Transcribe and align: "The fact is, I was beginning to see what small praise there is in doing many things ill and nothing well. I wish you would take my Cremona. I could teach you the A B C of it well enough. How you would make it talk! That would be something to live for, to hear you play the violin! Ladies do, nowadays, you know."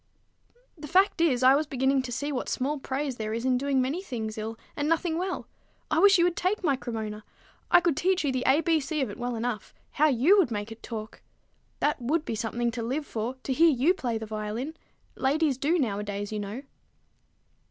"The 0.75 0.87
fact 0.87 1.21
is, 1.21 1.43
I 1.43 1.53
was 1.53 1.67
beginning 1.67 2.01
to 2.01 2.11
see 2.11 2.31
what 2.31 2.49
small 2.49 2.79
praise 2.79 3.17
there 3.17 3.35
is 3.35 3.45
in 3.45 3.55
doing 3.55 3.79
many 3.79 4.01
things 4.01 4.35
ill 4.35 4.57
and 4.75 4.89
nothing 4.89 5.15
well. 5.19 5.47
I 5.91 5.99
wish 5.99 6.17
you 6.17 6.23
would 6.23 6.35
take 6.35 6.63
my 6.63 6.75
Cremona. 6.75 7.23
I 7.69 7.81
could 7.81 7.95
teach 7.95 8.23
you 8.23 8.31
the 8.31 8.41
A 8.47 8.61
B 8.61 8.79
C 8.79 9.01
of 9.01 9.11
it 9.11 9.19
well 9.19 9.35
enough. 9.35 9.75
How 9.91 10.07
you 10.07 10.39
would 10.39 10.49
make 10.49 10.71
it 10.71 10.81
talk! 10.81 11.21
That 11.81 12.01
would 12.01 12.25
be 12.25 12.33
something 12.33 12.71
to 12.71 12.81
live 12.81 13.05
for, 13.05 13.35
to 13.43 13.53
hear 13.53 13.69
you 13.69 13.93
play 13.93 14.17
the 14.17 14.25
violin! 14.25 14.73
Ladies 15.13 15.59
do, 15.59 15.77
nowadays, 15.77 16.31
you 16.31 16.39
know." 16.39 16.63